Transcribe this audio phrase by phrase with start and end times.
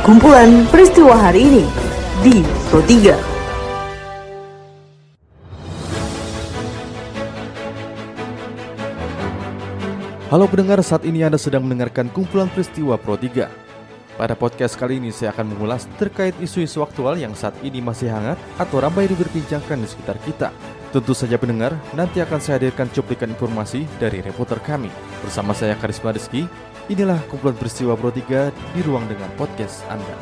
[0.00, 1.64] Kumpulan peristiwa hari ini
[2.24, 2.40] di
[2.72, 3.12] Pro 3.
[10.32, 13.44] Halo pendengar, saat ini Anda sedang mendengarkan kumpulan peristiwa Pro 3.
[14.16, 18.40] Pada podcast kali ini saya akan mengulas terkait isu-isu aktual yang saat ini masih hangat
[18.56, 20.48] atau ramai diperbincangkan di sekitar kita.
[20.96, 24.88] Tentu saja pendengar, nanti akan saya hadirkan cuplikan informasi dari reporter kami.
[25.20, 26.48] Bersama saya Karisma Rizky,
[26.90, 30.18] inilah kumpulan peristiwa Pro 3 di ruang dengan podcast Anda.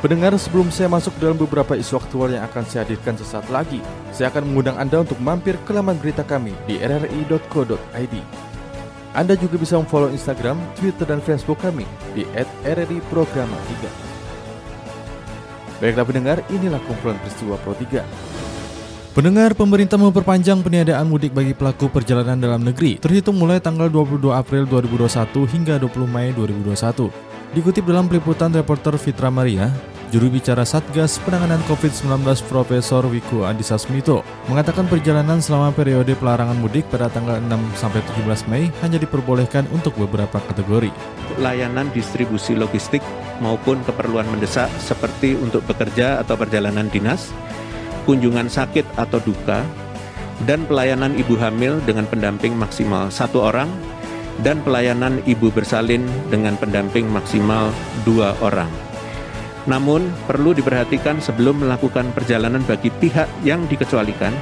[0.00, 3.80] Pendengar, sebelum saya masuk dalam beberapa isu aktual yang akan saya hadirkan sesaat lagi,
[4.12, 8.16] saya akan mengundang Anda untuk mampir ke laman berita kami di rri.co.id.
[9.14, 12.28] Anda juga bisa memfollow Instagram, Twitter, dan Facebook kami di
[12.66, 13.72] @rri_programa3.
[15.80, 18.43] Baiklah pendengar, inilah kumpulan peristiwa Pro 3.
[19.14, 24.66] Pendengar, pemerintah memperpanjang peniadaan mudik bagi pelaku perjalanan dalam negeri terhitung mulai tanggal 22 April
[24.66, 27.14] 2021 hingga 20 Mei 2021.
[27.54, 29.70] Dikutip dalam peliputan reporter Fitra Maria,
[30.10, 36.82] juru bicara Satgas Penanganan COVID-19 Profesor Wiku Adhisa Smito mengatakan perjalanan selama periode pelarangan mudik
[36.90, 40.90] pada tanggal 6 sampai 17 Mei hanya diperbolehkan untuk beberapa kategori.
[41.38, 42.98] Layanan distribusi logistik
[43.38, 47.30] maupun keperluan mendesak seperti untuk bekerja atau perjalanan dinas,
[48.04, 49.64] kunjungan sakit atau duka,
[50.44, 53.68] dan pelayanan ibu hamil dengan pendamping maksimal satu orang,
[54.42, 57.70] dan pelayanan ibu bersalin dengan pendamping maksimal
[58.02, 58.70] dua orang.
[59.64, 64.34] Namun, perlu diperhatikan sebelum melakukan perjalanan bagi pihak yang dikecualikan,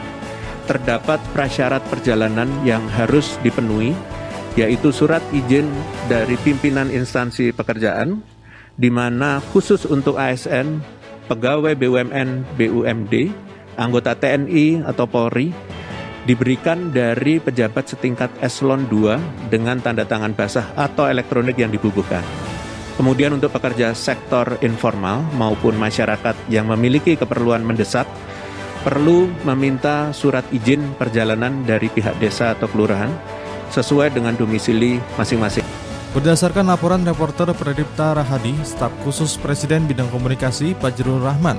[0.66, 3.94] terdapat prasyarat perjalanan yang harus dipenuhi,
[4.58, 5.70] yaitu surat izin
[6.10, 8.18] dari pimpinan instansi pekerjaan,
[8.74, 10.82] di mana khusus untuk ASN,
[11.30, 13.14] pegawai BUMN, BUMD,
[13.76, 15.52] anggota TNI atau Polri
[16.22, 22.22] diberikan dari pejabat setingkat eselon 2 dengan tanda tangan basah atau elektronik yang dibubuhkan.
[22.94, 28.06] Kemudian untuk pekerja sektor informal maupun masyarakat yang memiliki keperluan mendesak
[28.82, 33.10] perlu meminta surat izin perjalanan dari pihak desa atau kelurahan
[33.72, 35.64] sesuai dengan domisili masing-masing.
[36.12, 41.56] Berdasarkan laporan reporter Predipta Rahadi, staf khusus Presiden Bidang Komunikasi Fajrul Rahman,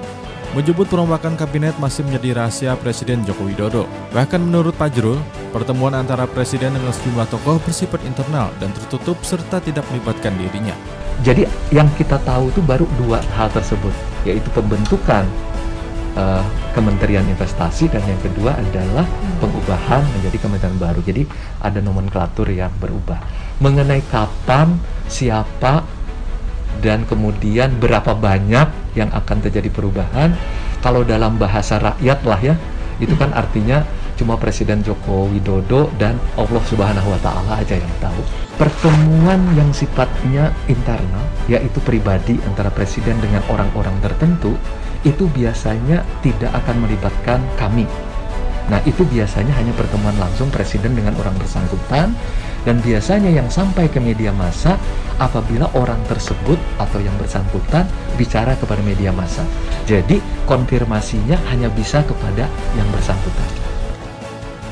[0.54, 3.90] menyebut perombakan kabinet masih menjadi rahasia Presiden Joko Widodo.
[4.14, 5.18] Bahkan menurut Pajrul,
[5.50, 10.78] pertemuan antara Presiden dengan sejumlah tokoh bersifat internal dan tertutup serta tidak melibatkan dirinya.
[11.26, 13.94] Jadi yang kita tahu itu baru dua hal tersebut,
[14.26, 15.26] yaitu pembentukan
[16.18, 19.06] uh, Kementerian Investasi dan yang kedua adalah
[19.38, 21.02] pengubahan menjadi kementerian baru.
[21.06, 21.26] Jadi
[21.62, 23.22] ada nomenklatur yang berubah.
[23.62, 25.86] Mengenai kapan, siapa,
[26.84, 30.36] dan kemudian berapa banyak yang akan terjadi perubahan
[30.84, 32.56] kalau dalam bahasa rakyat lah ya
[33.00, 38.22] itu kan artinya cuma Presiden Joko Widodo dan Allah Subhanahu wa taala aja yang tahu.
[38.60, 44.54] Pertemuan yang sifatnya internal yaitu pribadi antara presiden dengan orang-orang tertentu
[45.04, 47.90] itu biasanya tidak akan melibatkan kami.
[48.72, 52.16] Nah, itu biasanya hanya pertemuan langsung presiden dengan orang bersangkutan
[52.64, 54.80] dan biasanya yang sampai ke media massa
[55.20, 57.84] apabila orang tersebut atau yang bersangkutan
[58.16, 59.44] bicara kepada media massa.
[59.84, 62.48] Jadi konfirmasinya hanya bisa kepada
[62.80, 63.50] yang bersangkutan.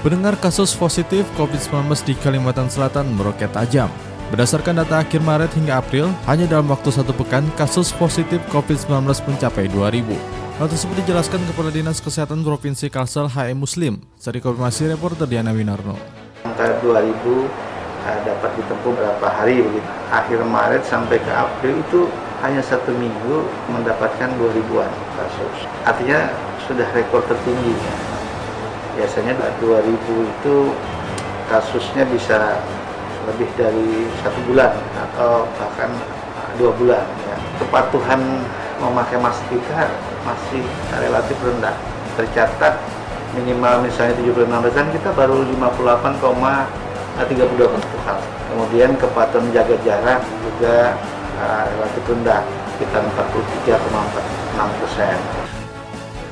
[0.01, 3.91] Pendengar kasus positif COVID-19 di Kalimantan Selatan meroket tajam.
[4.33, 9.67] Berdasarkan data akhir Maret hingga April, hanya dalam waktu satu pekan kasus positif COVID-19 mencapai
[9.67, 10.40] 2.000.
[10.59, 15.95] Hal tersebut dijelaskan Kepala Dinas Kesehatan Provinsi Kalsel HM Muslim, dari konfirmasi reporter Diana Winarno.
[16.43, 19.87] Angka 2000 uh, dapat ditempuh berapa hari begitu.
[20.11, 22.11] Akhir Maret sampai ke April itu
[22.43, 25.57] hanya satu minggu mendapatkan 2000-an kasus.
[25.87, 26.27] Artinya
[26.67, 27.71] sudah rekor tertinggi.
[27.71, 27.95] Ya.
[28.99, 29.87] Biasanya 2000
[30.35, 30.55] itu
[31.47, 32.59] kasusnya bisa
[33.23, 35.95] lebih dari satu bulan atau bahkan
[36.59, 37.07] dua bulan.
[37.29, 37.37] Ya.
[37.63, 38.19] Kepatuhan
[38.81, 39.89] memakai masker
[40.25, 40.63] masih
[40.97, 41.75] relatif rendah.
[42.17, 42.75] Tercatat
[43.37, 46.19] minimal misalnya 76 persen kita baru 58,
[47.25, 48.17] 32 persen.
[48.51, 50.99] Kemudian kepatuhan menjaga jarak juga
[51.39, 52.41] uh, relatif rendah,
[52.75, 55.17] sekitar 43,46 persen.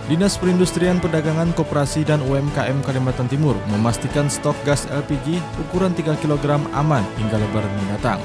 [0.09, 6.57] Dinas Perindustrian Perdagangan Koperasi dan UMKM Kalimantan Timur memastikan stok gas LPG ukuran 3 kg
[6.73, 8.17] aman hingga lebaran mendatang.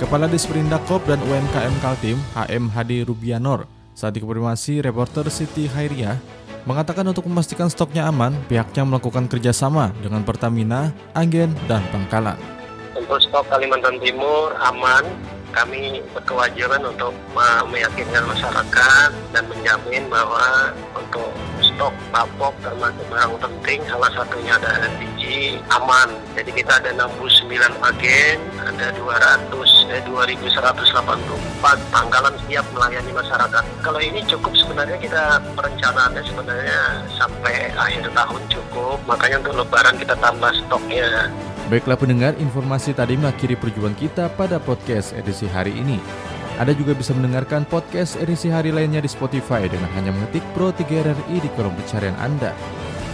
[0.00, 6.16] Kepala Disperindakop dan UMKM Kaltim, HM Hadi Rubianor, saat dikonfirmasi reporter Siti Hairiah,
[6.64, 12.38] mengatakan untuk memastikan stoknya aman, pihaknya melakukan kerjasama dengan Pertamina, Agen, dan Pangkalan.
[12.94, 15.04] Untuk stok Kalimantan Timur aman,
[15.52, 17.12] kami berkewajiban untuk
[17.68, 21.30] meyakinkan masyarakat dan menjamin bahwa untuk
[21.62, 25.22] stok papok termasuk barang penting salah satunya ada LPG
[25.70, 26.08] aman.
[26.34, 27.52] Jadi kita ada 69
[27.84, 33.64] agen, ada 200 eh, 2184 pangkalan siap melayani masyarakat.
[33.84, 36.80] Kalau ini cukup sebenarnya kita perencanaannya sebenarnya
[37.14, 38.98] sampai akhir tahun cukup.
[39.04, 41.28] Makanya untuk lebaran kita tambah stoknya.
[41.72, 45.96] Baiklah pendengar, informasi tadi mengakhiri perjuangan kita pada podcast edisi hari ini.
[46.60, 50.84] Anda juga bisa mendengarkan podcast edisi hari lainnya di Spotify dengan hanya mengetik Pro 3
[50.84, 52.52] RRI di kolom pencarian Anda.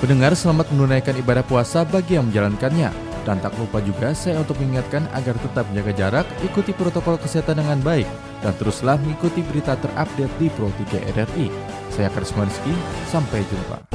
[0.02, 2.90] Pendengar selamat menunaikan ibadah puasa bagi yang menjalankannya.
[3.22, 7.78] Dan tak lupa juga saya untuk mengingatkan agar tetap menjaga jarak, ikuti protokol kesehatan dengan
[7.78, 8.11] baik,
[8.43, 11.46] dan teruslah mengikuti berita terupdate di Pro 3 RRI.
[11.94, 12.75] Saya Karisma Rizky,
[13.06, 13.87] sampai jumpa.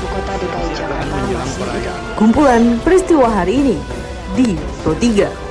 [0.00, 1.60] Ibu kota DKI Jakarta masih
[2.16, 3.76] Kumpulan peristiwa hari ini
[4.32, 5.49] di Pro 3.